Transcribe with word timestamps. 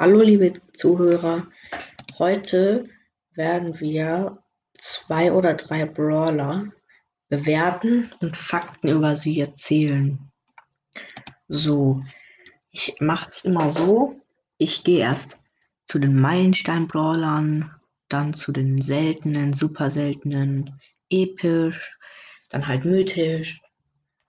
Hallo 0.00 0.20
liebe 0.20 0.52
Zuhörer, 0.74 1.48
heute 2.20 2.84
werden 3.32 3.80
wir 3.80 4.38
zwei 4.78 5.32
oder 5.32 5.54
drei 5.54 5.86
Brawler 5.86 6.70
bewerten 7.28 8.08
und 8.20 8.36
Fakten 8.36 8.90
über 8.90 9.16
sie 9.16 9.40
erzählen. 9.40 10.30
So, 11.48 12.00
ich 12.70 12.94
mache 13.00 13.30
es 13.30 13.44
immer 13.44 13.70
so, 13.70 14.22
ich 14.56 14.84
gehe 14.84 15.00
erst 15.00 15.40
zu 15.88 15.98
den 15.98 16.14
Meilenstein-Brawlern, 16.14 17.68
dann 18.08 18.34
zu 18.34 18.52
den 18.52 18.80
seltenen, 18.80 19.52
super 19.52 19.90
seltenen, 19.90 20.80
episch, 21.10 21.98
dann 22.50 22.68
halt 22.68 22.84
mythisch, 22.84 23.60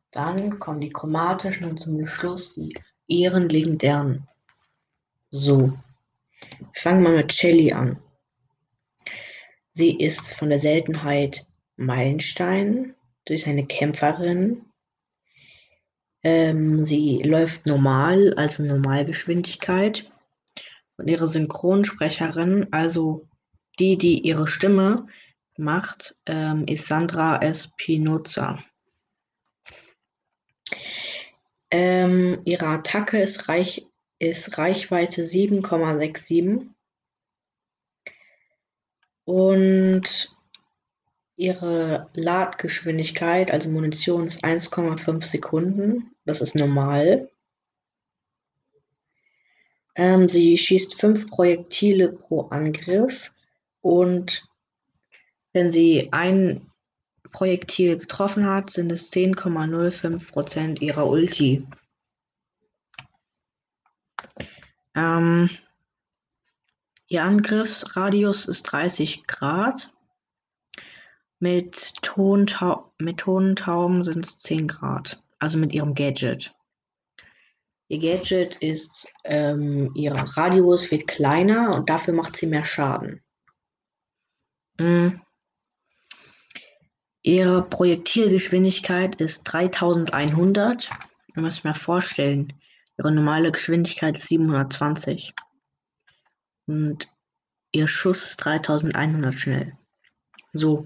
dann 0.10 0.58
kommen 0.58 0.82
die 0.82 0.90
chromatischen 0.90 1.70
und 1.70 1.80
zum 1.80 2.08
Schluss 2.08 2.56
die 2.56 2.74
ehrenlegendären. 3.08 4.28
So, 5.32 5.78
fangen 6.74 7.04
wir 7.04 7.12
mit 7.12 7.32
Shelly 7.34 7.72
an. 7.72 8.02
Sie 9.74 9.96
ist 9.96 10.34
von 10.34 10.50
der 10.50 10.60
Seltenheit 10.60 11.46
Meilenstein. 11.78 12.96
Sie 13.28 13.36
ist 13.36 13.48
eine 13.48 13.66
Kämpferin. 13.66 14.66
Ähm, 16.24 16.84
sie 16.84 17.22
läuft 17.22 17.68
normal, 17.68 18.34
also 18.38 18.64
Normalgeschwindigkeit. 18.64 20.12
Und 20.98 21.08
ihre 21.08 21.28
Synchronsprecherin, 21.28 22.68
also 22.72 23.28
die, 23.78 23.98
die 23.98 24.22
ihre 24.22 24.48
Stimme 24.48 25.08
macht, 25.58 26.16
ähm, 26.26 26.66
ist 26.68 26.88
Sandra 26.88 27.40
Espinoza. 27.42 28.64
Ähm, 31.70 32.42
ihre 32.46 32.66
Attacke 32.66 33.22
ist, 33.22 33.48
reich, 33.48 33.86
ist 34.20 34.58
Reichweite 34.58 35.24
7,67 35.24 36.68
und 39.24 40.36
ihre 41.38 42.10
Ladgeschwindigkeit, 42.14 43.52
also 43.52 43.70
Munition, 43.70 44.28
ist 44.28 44.44
1,5 44.44 45.24
Sekunden. 45.24 46.12
Das 46.26 46.42
ist 46.42 46.56
normal. 46.56 47.30
Ähm, 49.96 50.28
sie 50.28 50.58
schießt 50.58 51.00
5 51.00 51.30
Projektile 51.30 52.12
pro 52.12 52.42
Angriff 52.44 53.32
und 53.82 54.46
wenn 55.54 55.72
sie 55.72 56.10
ein 56.12 56.70
Projektil 57.32 57.98
getroffen 57.98 58.46
hat, 58.46 58.70
sind 58.70 58.92
es 58.92 59.12
10,05% 59.14 60.82
ihrer 60.82 61.08
Ulti. 61.08 61.66
Ähm, 64.96 65.50
ihr 67.08 67.24
Angriffsradius 67.24 68.46
ist 68.46 68.64
30 68.64 69.28
Grad. 69.28 69.92
Mit, 71.40 71.94
Tontau 72.02 72.94
mit 72.98 73.20
Tonentauben 73.20 74.04
sind 74.04 74.26
es 74.26 74.40
10 74.40 74.68
Grad. 74.68 75.24
Also 75.40 75.58
mit 75.58 75.74
ihrem 75.74 75.94
Gadget. 75.94 76.54
Ihr 77.88 78.00
Gadget 78.00 78.58
ist, 78.58 79.12
ähm, 79.24 79.92
ihr 79.96 80.14
Radius 80.14 80.92
wird 80.92 81.08
kleiner 81.08 81.74
und 81.74 81.90
dafür 81.90 82.14
macht 82.14 82.36
sie 82.36 82.46
mehr 82.46 82.66
Schaden. 82.66 83.24
Mhm. 84.80 85.22
Ihre 87.22 87.64
Projektilgeschwindigkeit 87.64 89.16
ist 89.16 89.44
3100. 89.44 90.90
Ihr 91.36 91.42
müsst 91.42 91.64
mir 91.64 91.74
vorstellen, 91.74 92.54
ihre 93.00 93.12
normale 93.12 93.52
Geschwindigkeit 93.52 94.18
ist 94.18 94.28
720. 94.28 95.34
Und 96.68 97.10
ihr 97.72 97.88
Schuss 97.88 98.26
ist 98.26 98.38
3100 98.38 99.34
schnell. 99.34 99.78
So. 100.54 100.86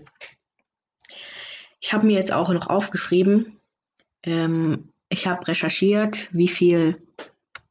Ich 1.79 1.91
habe 1.91 2.05
mir 2.05 2.13
jetzt 2.13 2.31
auch 2.31 2.49
noch 2.53 2.67
aufgeschrieben, 2.67 3.59
ähm, 4.23 4.93
ich 5.09 5.27
habe 5.27 5.47
recherchiert, 5.47 6.29
wie 6.31 6.47
viel 6.47 6.97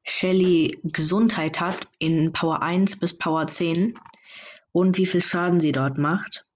Shelly 0.04 0.78
Gesundheit 0.84 1.60
hat 1.60 1.88
in 1.98 2.32
Power 2.32 2.62
1 2.62 2.98
bis 2.98 3.16
Power 3.16 3.46
10 3.46 3.98
und 4.72 4.98
wie 4.98 5.06
viel 5.06 5.22
Schaden 5.22 5.60
sie 5.60 5.72
dort 5.72 5.98
macht. 5.98 6.46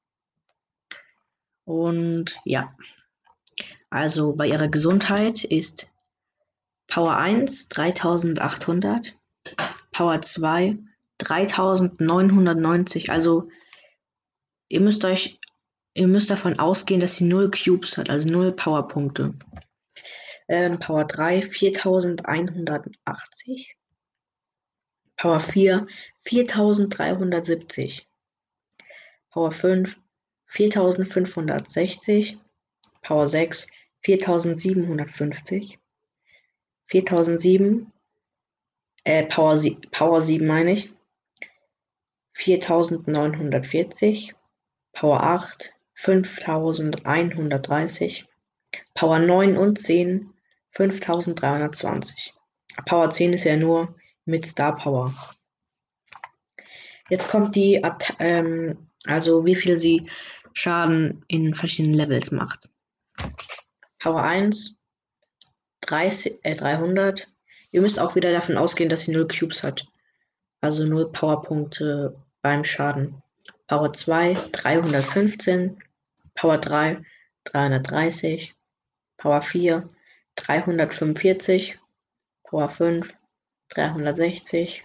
Und 1.64 2.38
ja, 2.44 2.74
also 3.90 4.34
bei 4.34 4.48
ihrer 4.48 4.68
Gesundheit 4.68 5.44
ist 5.44 5.88
Power 6.86 7.16
1 7.16 7.68
3800, 7.68 9.16
Power 9.92 10.20
2 10.20 10.78
3990. 11.18 13.10
Also 13.10 13.48
ihr 14.68 14.80
müsst 14.80 15.04
euch, 15.04 15.38
ihr 15.94 16.08
müsst 16.08 16.30
davon 16.30 16.58
ausgehen, 16.58 17.00
dass 17.00 17.16
sie 17.16 17.24
0 17.24 17.50
Cubes 17.50 17.96
hat, 17.96 18.10
also 18.10 18.28
0 18.28 18.52
Powerpunkte. 18.52 19.34
Ähm, 20.48 20.78
Power 20.78 21.04
3 21.04 21.42
4180. 21.42 23.76
Power 25.16 25.40
4 25.40 25.86
4370. 26.20 28.06
Power 29.30 29.52
5 29.52 29.96
4560, 30.46 32.38
Power 33.02 33.26
6 33.26 33.66
4750, 34.02 35.78
4007, 36.86 37.92
äh, 39.04 39.24
Power, 39.24 39.60
Power 39.90 40.22
7 40.22 40.46
meine 40.46 40.72
ich, 40.72 40.90
4940, 42.32 44.34
Power 44.92 45.22
8 45.22 45.74
5130, 45.94 48.26
Power 48.94 49.18
9 49.18 49.56
und 49.56 49.78
10 49.78 50.32
5320. 50.70 52.34
Power 52.84 53.10
10 53.10 53.32
ist 53.32 53.44
ja 53.44 53.56
nur 53.56 53.96
mit 54.26 54.46
Star 54.46 54.76
Power. 54.76 55.14
Jetzt 57.08 57.28
kommt 57.28 57.56
die, 57.56 57.82
ähm, 58.18 58.90
also 59.06 59.46
wie 59.46 59.54
viel 59.54 59.78
sie 59.78 60.10
Schaden 60.52 61.24
in 61.28 61.54
verschiedenen 61.54 61.94
Levels 61.94 62.30
macht. 62.30 62.68
Power 63.98 64.22
1, 64.22 64.76
30, 65.82 66.40
äh, 66.42 66.54
300. 66.54 67.28
Ihr 67.72 67.80
müsst 67.80 67.98
auch 67.98 68.14
wieder 68.14 68.32
davon 68.32 68.56
ausgehen, 68.56 68.88
dass 68.88 69.02
sie 69.02 69.12
0 69.12 69.28
Cubes 69.28 69.62
hat. 69.62 69.86
Also 70.60 70.84
0 70.84 71.12
Powerpunkte 71.12 72.16
beim 72.42 72.64
Schaden. 72.64 73.22
Power 73.66 73.92
2, 73.92 74.34
315. 74.52 75.82
Power 76.34 76.58
3, 76.58 77.02
330. 77.44 78.54
Power 79.16 79.42
4, 79.42 79.88
345. 80.36 81.78
Power 82.44 82.68
5, 82.68 83.14
360. 83.68 84.84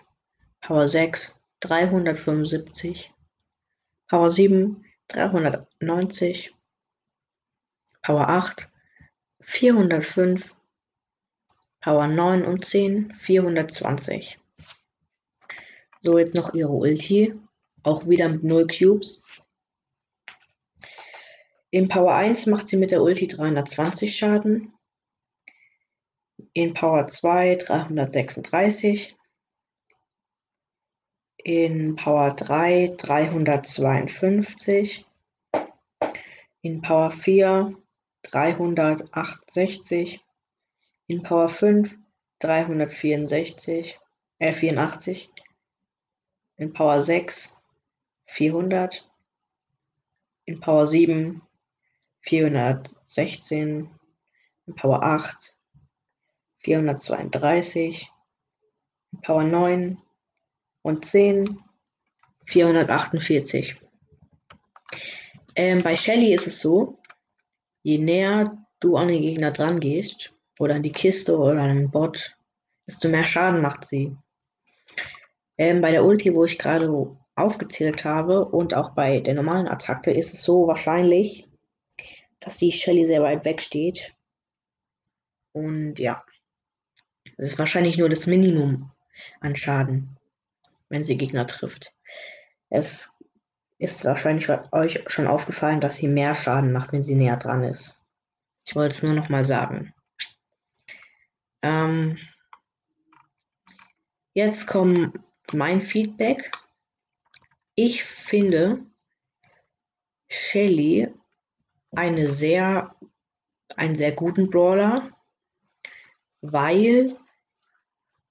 Power 0.62 0.88
6, 0.88 1.36
375. 1.62 3.12
Power 4.12 4.30
7, 4.30 4.84
390, 5.08 6.54
Power 8.02 8.28
8, 8.30 8.70
405, 9.40 10.54
Power 11.82 12.08
9 12.08 12.46
und 12.46 12.66
10, 12.66 13.14
420. 13.16 14.40
So, 16.00 16.18
jetzt 16.18 16.36
noch 16.36 16.54
ihre 16.54 16.72
Ulti. 16.72 17.34
Auch 17.84 18.08
wieder 18.08 18.30
mit 18.30 18.44
0 18.44 18.68
Cubes. 18.68 19.26
In 21.72 21.88
Power 21.88 22.14
1 22.14 22.46
macht 22.46 22.68
sie 22.68 22.78
mit 22.78 22.92
der 22.92 23.02
Ulti 23.02 23.28
320 23.28 24.16
Schaden. 24.16 24.74
In 26.54 26.74
Power 26.74 27.08
2 27.08 27.56
336 27.56 29.18
in 31.44 31.96
Power 31.96 32.36
3 32.36 32.96
352, 32.98 35.06
in 36.62 36.82
Power 36.82 37.10
4 37.10 37.76
368, 38.24 40.24
in 41.08 41.24
Power 41.24 41.48
5 41.48 41.98
364, 42.40 44.00
äh 44.40 44.52
84, 44.52 45.32
in 46.58 46.74
Power 46.74 47.02
6 47.02 47.62
400, 48.26 49.08
in 50.46 50.60
Power 50.60 50.88
7 50.88 51.42
416, 52.22 53.90
in 54.68 54.76
Power 54.76 55.04
8 55.04 55.56
432, 56.60 58.10
in 59.12 59.22
Power 59.22 59.44
9 59.44 60.02
und 60.82 61.06
10 61.06 61.60
448. 62.46 63.76
Ähm, 65.56 65.80
bei 65.80 65.96
Shelly 65.96 66.34
ist 66.34 66.48
es 66.48 66.60
so, 66.62 67.00
je 67.84 67.98
näher 67.98 68.66
du 68.80 68.98
an 68.98 69.10
den 69.10 69.22
Gegner 69.22 69.52
dran 69.52 69.80
gehst, 69.80 70.34
oder 70.60 70.76
an 70.76 70.84
die 70.84 70.92
Kiste 70.92 71.38
oder 71.38 71.62
an 71.62 71.76
den 71.76 71.92
Bot, 71.92 72.36
desto 72.88 73.10
mehr 73.10 73.26
Schaden 73.26 73.62
macht 73.62 73.86
sie. 73.86 74.16
Ähm, 75.58 75.82
bei 75.82 75.92
der 75.92 76.04
Ulti, 76.04 76.36
wo 76.36 76.46
ich 76.46 76.58
gerade 76.58 77.16
aufgezählt 77.36 78.04
habe 78.06 78.46
und 78.46 78.74
auch 78.74 78.92
bei 78.92 79.20
der 79.20 79.34
normalen 79.34 79.68
Attacke 79.68 80.12
ist 80.12 80.34
es 80.34 80.44
so 80.44 80.68
wahrscheinlich, 80.68 81.48
dass 82.40 82.58
die 82.58 82.72
Shelly 82.72 83.06
sehr 83.06 83.22
weit 83.22 83.46
weg 83.46 83.62
steht. 83.62 84.14
Und 85.54 86.00
ja, 86.00 86.24
das 87.38 87.54
ist 87.54 87.60
wahrscheinlich 87.60 87.98
nur 87.98 88.10
das 88.10 88.28
Minimum 88.28 88.90
an 89.40 89.56
Schaden, 89.56 90.18
wenn 90.90 91.04
sie 91.04 91.18
Gegner 91.18 91.48
trifft. 91.48 91.94
Es 92.70 93.18
ist 93.78 94.06
wahrscheinlich 94.06 94.48
euch 94.72 95.04
schon 95.08 95.28
aufgefallen, 95.28 95.82
dass 95.82 95.98
sie 95.98 96.08
mehr 96.08 96.36
Schaden 96.36 96.72
macht, 96.72 96.94
wenn 96.94 97.04
sie 97.04 97.16
näher 97.16 97.38
dran 97.38 97.64
ist. 97.64 98.04
Ich 98.66 98.76
wollte 98.76 98.96
es 98.96 99.04
nur 99.04 99.14
noch 99.14 99.30
mal 99.30 99.44
sagen. 99.44 99.94
Ähm, 101.62 102.18
jetzt 104.34 104.68
kommt 104.68 105.20
mein 105.54 105.82
Feedback. 105.82 106.52
Ich 107.76 108.04
finde 108.04 108.86
Shelly 110.30 111.10
eine 111.92 112.28
sehr, 112.30 112.96
einen 113.76 113.96
sehr 113.96 114.12
guten 114.14 114.50
Brawler, 114.50 115.12
weil 116.42 117.18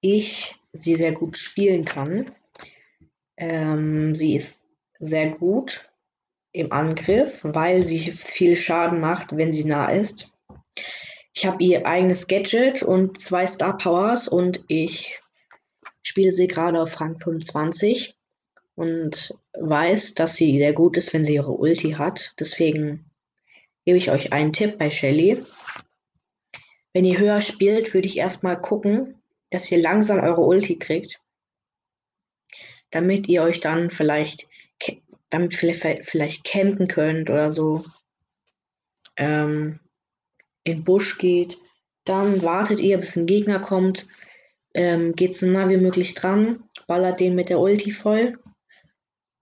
ich 0.00 0.56
sie 0.72 0.96
sehr 0.96 1.12
gut 1.12 1.36
spielen 1.36 1.84
kann. 1.84 2.34
Ähm, 3.36 4.14
sie 4.14 4.36
ist 4.36 4.66
sehr 4.98 5.30
gut 5.30 5.90
im 6.52 6.72
Angriff, 6.72 7.40
weil 7.42 7.82
sie 7.84 8.12
viel 8.12 8.56
Schaden 8.56 9.00
macht, 9.00 9.36
wenn 9.36 9.52
sie 9.52 9.64
nah 9.64 9.88
ist. 9.88 10.36
Ich 11.40 11.46
habe 11.46 11.64
ihr 11.64 11.86
eigenes 11.86 12.26
Gadget 12.26 12.82
und 12.82 13.18
zwei 13.18 13.46
Star 13.46 13.78
Powers 13.78 14.28
und 14.28 14.62
ich 14.68 15.18
spiele 16.02 16.32
sie 16.32 16.48
gerade 16.48 16.78
auf 16.78 17.00
Rang 17.00 17.18
25 17.18 18.14
und 18.74 19.34
weiß, 19.54 20.12
dass 20.12 20.34
sie 20.34 20.58
sehr 20.58 20.74
gut 20.74 20.98
ist, 20.98 21.14
wenn 21.14 21.24
sie 21.24 21.36
ihre 21.36 21.52
Ulti 21.52 21.92
hat. 21.92 22.34
Deswegen 22.38 23.10
gebe 23.86 23.96
ich 23.96 24.10
euch 24.10 24.34
einen 24.34 24.52
Tipp 24.52 24.76
bei 24.76 24.90
Shelly. 24.90 25.42
Wenn 26.92 27.06
ihr 27.06 27.18
höher 27.18 27.40
spielt, 27.40 27.94
würde 27.94 28.08
ich 28.08 28.18
erstmal 28.18 28.60
gucken, 28.60 29.22
dass 29.48 29.72
ihr 29.72 29.78
langsam 29.78 30.20
eure 30.20 30.42
Ulti 30.42 30.78
kriegt, 30.78 31.22
damit 32.90 33.28
ihr 33.28 33.42
euch 33.44 33.60
dann 33.60 33.88
vielleicht, 33.88 34.46
damit 35.30 35.54
vielleicht, 35.54 36.04
vielleicht 36.04 36.44
campen 36.44 36.86
könnt 36.86 37.30
oder 37.30 37.50
so, 37.50 37.82
ähm, 39.16 39.80
in 40.64 40.84
Busch 40.84 41.18
geht. 41.18 41.58
Dann 42.04 42.42
wartet 42.42 42.80
ihr, 42.80 42.98
bis 42.98 43.16
ein 43.16 43.26
Gegner 43.26 43.60
kommt, 43.60 44.06
ähm, 44.74 45.14
geht 45.14 45.36
so 45.36 45.46
nah 45.46 45.68
wie 45.68 45.76
möglich 45.76 46.14
dran, 46.14 46.64
ballert 46.86 47.20
den 47.20 47.34
mit 47.34 47.50
der 47.50 47.60
Ulti 47.60 47.90
voll. 47.90 48.38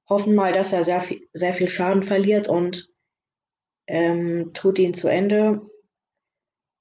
Hoffen 0.09 0.35
mal, 0.35 0.53
dass 0.53 0.73
er 0.73 0.85
sehr 0.85 1.01
viel, 1.01 1.29
sehr 1.33 1.53
viel 1.53 1.69
Schaden 1.69 2.03
verliert 2.03 2.49
und 2.49 2.89
ähm, 3.87 4.53
tut 4.55 4.79
ihn 4.79 4.95
zu 4.95 5.09
Ende. 5.09 5.61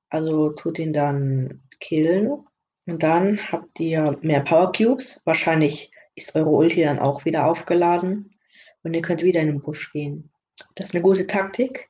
Also 0.09 0.51
tut 0.51 0.79
ihn 0.79 0.93
dann 0.93 1.61
killen. 1.79 2.45
Und 2.85 3.03
dann 3.03 3.51
habt 3.51 3.79
ihr 3.79 4.17
mehr 4.21 4.41
Power 4.41 4.71
Cubes. 4.71 5.21
Wahrscheinlich 5.25 5.91
ist 6.15 6.35
eure 6.35 6.49
Ulti 6.49 6.81
dann 6.81 6.99
auch 6.99 7.25
wieder 7.25 7.45
aufgeladen. 7.45 8.37
Und 8.83 8.93
ihr 8.93 9.01
könnt 9.01 9.23
wieder 9.23 9.41
in 9.41 9.47
den 9.47 9.59
Busch 9.61 9.91
gehen. 9.91 10.31
Das 10.75 10.87
ist 10.87 10.95
eine 10.95 11.03
gute 11.03 11.27
Taktik. 11.27 11.89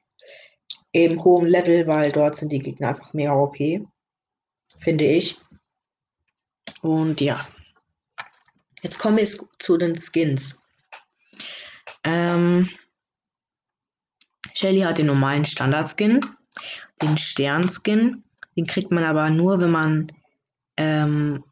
Im 0.92 1.24
hohen 1.24 1.48
Level, 1.48 1.88
weil 1.88 2.12
dort 2.12 2.36
sind 2.38 2.52
die 2.52 2.60
Gegner 2.60 2.90
einfach 2.90 3.14
mega 3.14 3.34
OP. 3.34 3.58
Finde 4.80 5.06
ich. 5.06 5.38
Und 6.82 7.22
ja. 7.22 7.46
Jetzt 8.82 9.00
kommen 9.00 9.18
wir 9.18 9.28
zu 9.60 9.78
den 9.78 9.96
Skins. 9.96 10.62
Ähm, 12.04 12.70
Shelly 14.54 14.82
hat 14.82 14.98
den 14.98 15.08
normalen 15.08 15.46
Standard-Skin, 15.46 16.26
den 17.02 17.18
Stern-Skin. 17.18 18.24
Den 18.56 18.66
kriegt 18.66 18.92
man 18.92 19.04
aber 19.04 19.30
nur, 19.30 19.60
wenn 19.62 19.72
man 19.72 20.12
ähm, 20.78 21.44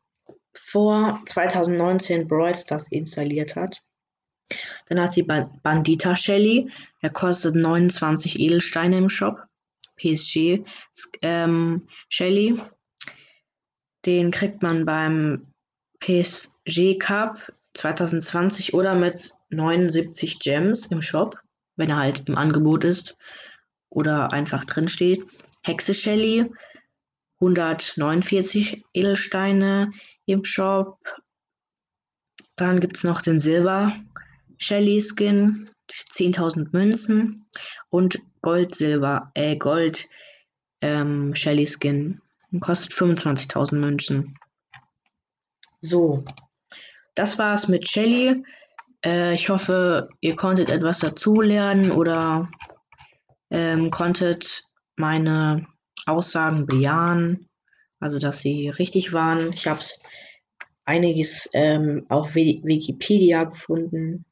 vor 0.53 1.21
2019 1.25 2.27
Brawl 2.27 2.55
Stars 2.55 2.87
installiert 2.89 3.55
hat. 3.55 3.83
Dann 4.87 4.99
hat 4.99 5.13
sie 5.13 5.23
Bandita 5.23 6.15
Shelly. 6.15 6.71
Der 7.01 7.09
kostet 7.09 7.55
29 7.55 8.39
Edelsteine 8.39 8.97
im 8.97 9.09
Shop. 9.09 9.43
PSG 9.97 10.63
ähm, 11.21 11.87
Shelly. 12.09 12.59
Den 14.05 14.31
kriegt 14.31 14.61
man 14.61 14.85
beim 14.85 15.47
PSG 15.99 16.99
Cup 16.99 17.51
2020 17.73 18.73
oder 18.73 18.93
mit 18.93 19.33
79 19.49 20.39
Gems 20.39 20.87
im 20.87 21.01
Shop, 21.01 21.39
wenn 21.75 21.89
er 21.89 21.97
halt 21.97 22.27
im 22.27 22.37
Angebot 22.37 22.83
ist 22.83 23.17
oder 23.89 24.31
einfach 24.31 24.65
drin 24.65 24.87
steht. 24.87 25.25
Hexe 25.63 25.93
Shelly 25.93 26.51
149 27.39 28.83
Edelsteine 28.93 29.91
im 30.25 30.43
Shop. 30.43 30.99
Dann 32.55 32.79
gibt 32.79 32.97
es 32.97 33.03
noch 33.03 33.21
den 33.21 33.39
Silber 33.39 33.93
Shelly 34.57 35.01
Skin, 35.01 35.69
10.000 35.89 36.69
Münzen 36.71 37.45
und 37.89 38.19
Gold 38.41 38.75
Silber, 38.75 39.31
äh 39.33 39.55
Gold 39.55 40.07
ähm, 40.81 41.35
Shelly 41.35 41.67
Skin. 41.67 42.21
Kostet 42.59 42.93
25.000 42.93 43.75
Münzen. 43.75 44.37
So, 45.79 46.23
das 47.15 47.37
war's 47.37 47.67
mit 47.67 47.89
Shelly. 47.89 48.43
Äh, 49.03 49.33
ich 49.35 49.49
hoffe, 49.49 50.09
ihr 50.21 50.35
konntet 50.35 50.69
etwas 50.69 50.99
dazulernen 50.99 51.91
oder 51.91 52.49
ähm, 53.49 53.89
konntet 53.89 54.63
meine 54.95 55.67
Aussagen 56.05 56.65
bejahen, 56.65 57.49
also 57.99 58.19
dass 58.19 58.39
sie 58.39 58.69
richtig 58.69 59.11
waren. 59.11 59.53
Ich 59.53 59.67
habe 59.67 59.81
einiges 60.85 61.49
ähm, 61.53 62.05
auf 62.09 62.35
Wikipedia 62.35 63.43
gefunden 63.43 64.25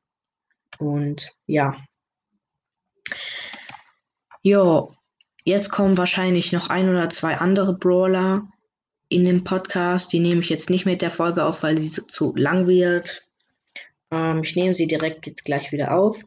und 0.79 1.31
ja. 1.45 1.77
Jo, 4.41 4.93
jetzt 5.43 5.69
kommen 5.69 5.97
wahrscheinlich 5.97 6.51
noch 6.51 6.69
ein 6.69 6.89
oder 6.89 7.09
zwei 7.09 7.37
andere 7.37 7.77
Brawler 7.77 8.47
in 9.09 9.23
dem 9.23 9.43
Podcast. 9.43 10.11
Die 10.11 10.19
nehme 10.19 10.41
ich 10.41 10.49
jetzt 10.49 10.69
nicht 10.69 10.85
mit 10.85 11.01
der 11.01 11.11
Folge 11.11 11.45
auf, 11.45 11.63
weil 11.63 11.77
sie 11.77 11.89
zu, 11.89 12.05
zu 12.07 12.35
lang 12.35 12.67
wird. 12.67 13.25
Ähm, 14.11 14.42
ich 14.44 14.56
nehme 14.56 14.75
sie 14.75 14.87
direkt 14.87 15.27
jetzt 15.27 15.44
gleich 15.44 15.71
wieder 15.71 15.95
auf. 15.97 16.23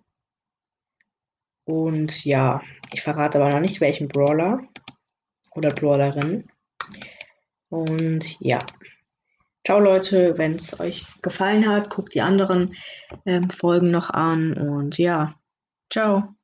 Und 1.64 2.24
ja, 2.24 2.62
ich 2.92 3.02
verrate 3.02 3.40
aber 3.40 3.50
noch 3.50 3.60
nicht, 3.60 3.80
welchen 3.80 4.08
Brawler 4.08 4.62
oder 5.54 5.68
Brawlerin. 5.70 6.48
Und 7.68 8.40
ja. 8.40 8.58
Ciao 9.66 9.80
Leute, 9.80 10.38
wenn 10.38 10.54
es 10.54 10.78
euch 10.78 11.04
gefallen 11.22 11.68
hat, 11.68 11.90
guckt 11.90 12.14
die 12.14 12.20
anderen 12.20 12.76
ähm, 13.24 13.50
Folgen 13.50 13.90
noch 13.90 14.10
an 14.10 14.52
und 14.52 14.96
ja, 14.96 15.34
ciao. 15.90 16.35